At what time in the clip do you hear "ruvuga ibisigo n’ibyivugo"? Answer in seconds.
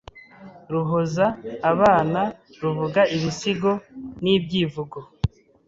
2.61-4.97